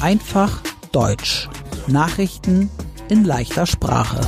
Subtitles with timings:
[0.00, 1.48] Einfach Deutsch.
[1.88, 2.70] Nachrichten
[3.10, 4.20] in leichter Sprache.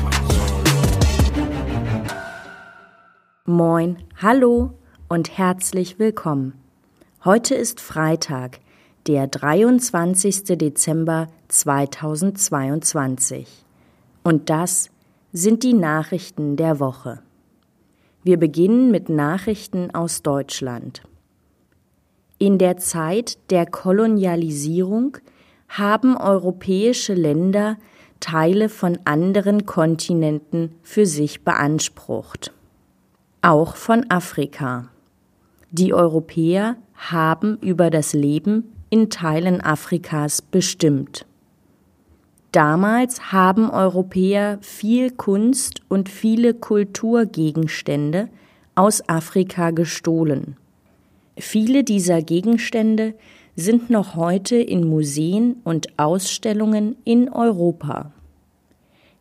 [3.46, 4.75] Moin, hallo
[5.09, 6.52] und herzlich willkommen.
[7.25, 8.61] Heute ist Freitag,
[9.07, 10.45] der 23.
[10.59, 13.46] Dezember 2022.
[14.22, 14.90] Und das
[15.32, 17.22] sind die Nachrichten der Woche.
[18.22, 21.00] Wir beginnen mit Nachrichten aus Deutschland.
[22.43, 25.18] In der Zeit der Kolonialisierung
[25.68, 27.76] haben europäische Länder
[28.18, 32.55] Teile von anderen Kontinenten für sich beansprucht.
[33.42, 34.89] Auch von Afrika.
[35.70, 41.27] Die Europäer haben über das Leben in Teilen Afrikas bestimmt.
[42.52, 48.30] Damals haben Europäer viel Kunst und viele Kulturgegenstände
[48.77, 50.56] aus Afrika gestohlen.
[51.41, 53.14] Viele dieser Gegenstände
[53.56, 58.12] sind noch heute in Museen und Ausstellungen in Europa.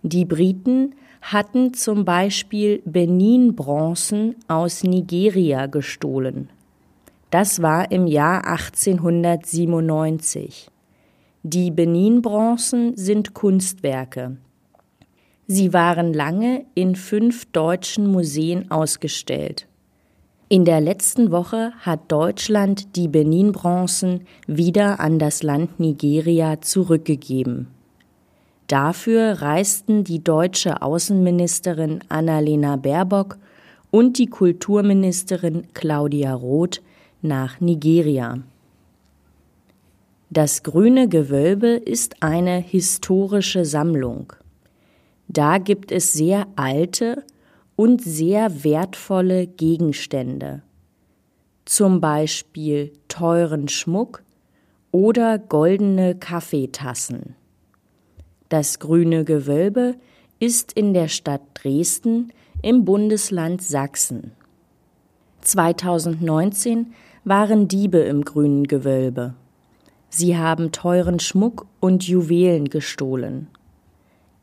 [0.03, 6.49] Die Briten hatten zum Beispiel Benin-Bronzen aus Nigeria gestohlen.
[7.29, 10.69] Das war im Jahr 1897.
[11.43, 14.35] Die Benin-Bronzen sind Kunstwerke.
[15.47, 19.68] Sie waren lange in fünf deutschen Museen ausgestellt.
[20.51, 27.67] In der letzten Woche hat Deutschland die Benin-Bronzen wieder an das Land Nigeria zurückgegeben.
[28.65, 33.37] Dafür reisten die deutsche Außenministerin Annalena Baerbock
[33.91, 36.81] und die Kulturministerin Claudia Roth
[37.21, 38.39] nach Nigeria.
[40.31, 44.33] Das grüne Gewölbe ist eine historische Sammlung.
[45.27, 47.23] Da gibt es sehr alte
[47.79, 50.63] und sehr wertvolle Gegenstände,
[51.63, 54.21] zum Beispiel teuren Schmuck
[54.91, 57.37] oder goldene Kaffeetassen.
[58.49, 59.95] Das grüne Gewölbe
[60.39, 64.33] ist in der Stadt Dresden im Bundesland Sachsen.
[65.39, 66.87] 2019
[67.23, 69.35] waren Diebe im grünen Gewölbe.
[70.09, 73.47] Sie haben teuren Schmuck und Juwelen gestohlen.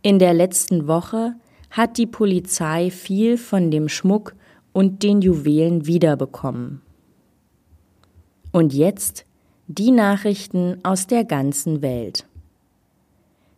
[0.01, 1.35] In der letzten Woche
[1.77, 4.35] hat die Polizei viel von dem Schmuck
[4.73, 6.81] und den Juwelen wiederbekommen.
[8.51, 9.27] Und jetzt
[9.67, 12.25] die Nachrichten aus der ganzen Welt.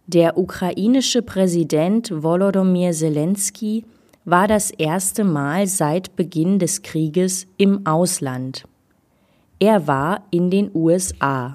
[0.09, 3.85] Der ukrainische Präsident Volodymyr Zelensky
[4.25, 8.65] war das erste Mal seit Beginn des Krieges im Ausland.
[9.61, 11.55] Er war in den USA.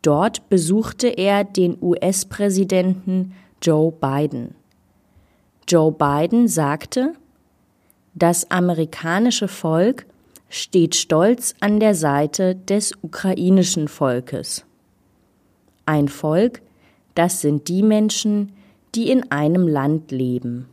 [0.00, 4.54] Dort besuchte er den US-Präsidenten Joe Biden.
[5.70, 7.12] Joe Biden sagte,
[8.12, 10.04] das amerikanische Volk
[10.48, 14.64] steht stolz an der Seite des ukrainischen Volkes.
[15.86, 16.60] Ein Volk,
[17.14, 18.50] das sind die Menschen,
[18.96, 20.66] die in einem Land leben.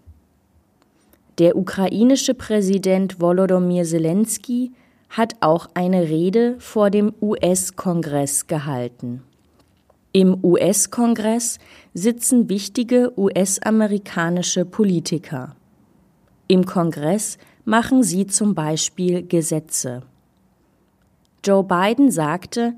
[1.37, 4.71] Der ukrainische Präsident Volodymyr Zelensky
[5.09, 9.21] hat auch eine Rede vor dem US-Kongress gehalten.
[10.17, 11.59] Im US-Kongress
[11.93, 15.55] sitzen wichtige US-amerikanische Politiker.
[16.47, 20.01] Im Kongress machen sie zum Beispiel Gesetze.
[21.45, 22.73] Joe Biden sagte,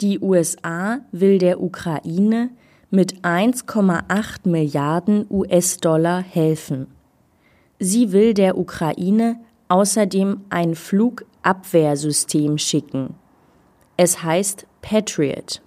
[0.00, 2.48] die USA will der Ukraine
[2.90, 6.86] mit 1,8 Milliarden US-Dollar helfen.
[7.78, 9.38] Sie will der Ukraine
[9.68, 13.14] außerdem ein Flugabwehrsystem schicken.
[13.98, 15.60] Es heißt Patriot.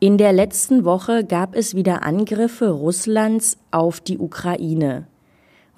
[0.00, 5.08] In der letzten Woche gab es wieder Angriffe Russlands auf die Ukraine.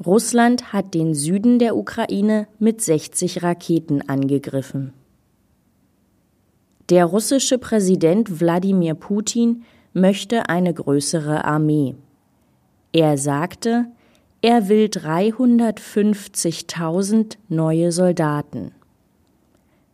[0.04, 4.92] Russland hat den Süden der Ukraine mit 60 Raketen angegriffen.
[6.90, 9.62] Der russische Präsident Wladimir Putin
[9.94, 11.94] möchte eine größere Armee.
[12.92, 13.86] Er sagte,
[14.42, 18.72] er will 350.000 neue Soldaten.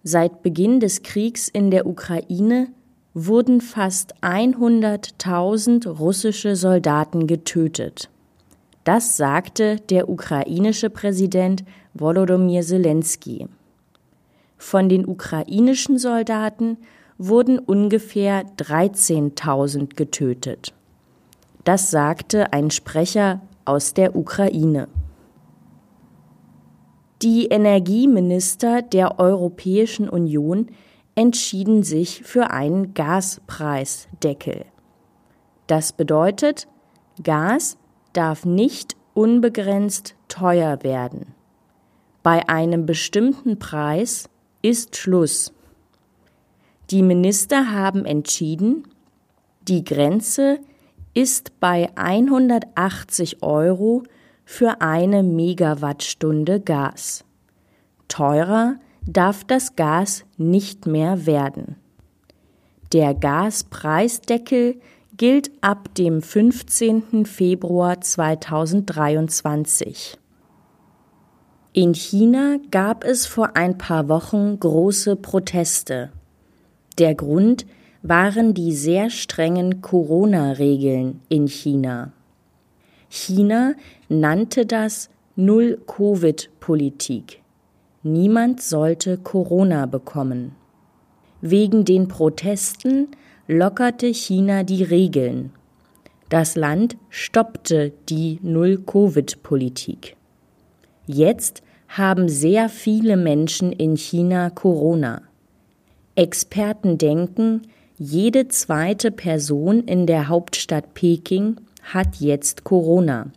[0.02, 2.70] Seit Beginn des Kriegs in der Ukraine
[3.18, 8.10] wurden fast 100.000 russische Soldaten getötet.
[8.84, 11.64] Das sagte der ukrainische Präsident
[11.94, 13.48] Volodymyr Zelensky.
[14.58, 16.76] Von den ukrainischen Soldaten
[17.16, 20.74] wurden ungefähr 13.000 getötet.
[21.64, 24.88] Das sagte ein Sprecher aus der Ukraine.
[27.22, 30.68] Die Energieminister der Europäischen Union
[31.16, 34.66] entschieden sich für einen Gaspreisdeckel.
[35.66, 36.68] Das bedeutet,
[37.22, 37.76] Gas
[38.12, 41.34] darf nicht unbegrenzt teuer werden.
[42.22, 44.28] Bei einem bestimmten Preis
[44.62, 45.52] ist Schluss.
[46.90, 48.86] Die Minister haben entschieden,
[49.66, 50.60] die Grenze
[51.14, 54.02] ist bei 180 Euro
[54.44, 57.24] für eine Megawattstunde Gas.
[58.06, 61.76] Teurer darf das Gas nicht mehr werden.
[62.92, 64.80] Der Gaspreisdeckel
[65.16, 67.24] gilt ab dem 15.
[67.24, 70.18] Februar 2023.
[71.72, 76.10] In China gab es vor ein paar Wochen große Proteste.
[76.98, 77.64] Der Grund
[78.02, 82.12] waren die sehr strengen Corona-Regeln in China.
[83.08, 83.74] China
[84.08, 87.40] nannte das Null-Covid-Politik.
[88.08, 90.52] Niemand sollte Corona bekommen.
[91.40, 93.08] Wegen den Protesten
[93.48, 95.50] lockerte China die Regeln.
[96.28, 100.14] Das Land stoppte die Null-Covid-Politik.
[101.08, 105.22] Jetzt haben sehr viele Menschen in China Corona.
[106.14, 107.62] Experten denken,
[107.98, 113.32] jede zweite Person in der Hauptstadt Peking hat jetzt Corona.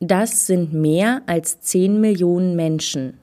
[0.00, 3.18] Das sind mehr als 10 Millionen Menschen.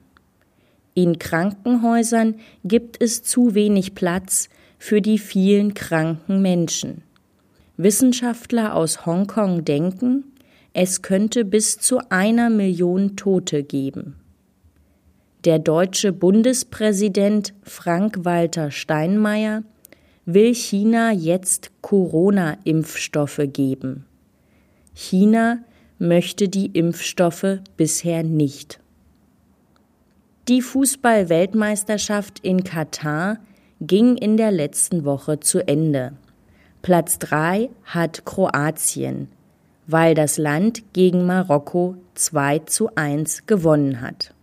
[0.94, 4.48] In Krankenhäusern gibt es zu wenig Platz
[4.78, 7.02] für die vielen kranken Menschen.
[7.76, 10.24] Wissenschaftler aus Hongkong denken,
[10.72, 14.16] es könnte bis zu einer Million Tote geben.
[15.44, 19.62] Der deutsche Bundespräsident Frank-Walter Steinmeier
[20.24, 24.06] will China jetzt Corona-Impfstoffe geben.
[24.94, 25.58] China
[25.98, 28.80] möchte die Impfstoffe bisher nicht.
[30.46, 33.38] Die Fußball-Weltmeisterschaft in Katar
[33.80, 36.12] ging in der letzten Woche zu Ende.
[36.82, 39.28] Platz 3 hat Kroatien,
[39.86, 44.34] weil das Land gegen Marokko 2 zu 1 gewonnen hat.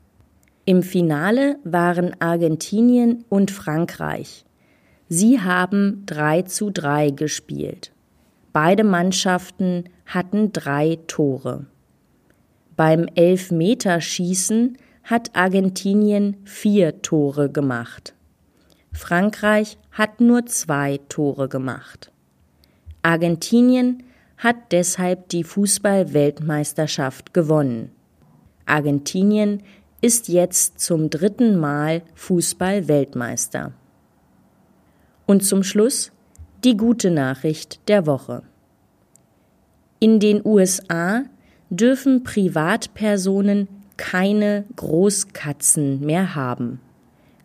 [0.66, 4.44] Im Finale waren Argentinien und Frankreich.
[5.08, 7.92] Sie haben 3 zu 3 gespielt.
[8.54, 11.68] Beide Mannschaften hatten drei Tore.
[12.76, 14.80] Beim Elfmeterschießen
[15.12, 18.16] hat Argentinien vier Tore gemacht.
[18.94, 22.14] Frankreich hat nur zwei Tore gemacht.
[23.02, 24.04] Argentinien
[24.38, 27.92] hat deshalb die Fußball-Weltmeisterschaft gewonnen.
[28.66, 29.64] Argentinien
[30.00, 33.74] ist jetzt zum dritten Mal Fußball-Weltmeister.
[35.26, 36.14] Und zum Schluss
[36.64, 38.44] die gute Nachricht der Woche.
[40.00, 41.24] In den USA
[41.70, 43.68] dürfen Privatpersonen
[44.02, 46.80] keine Großkatzen mehr haben.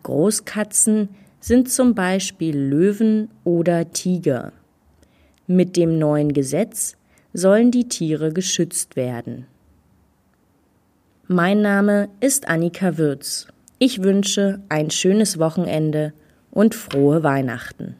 [0.04, 4.52] Großkatzen sind zum Beispiel Löwen oder Tiger.
[5.46, 6.96] Mit dem neuen Gesetz
[7.34, 9.46] sollen die Tiere geschützt werden.
[11.28, 13.48] Mein Name ist Annika Würz.
[13.78, 16.14] Ich wünsche ein schönes Wochenende
[16.50, 17.96] und frohe Weihnachten.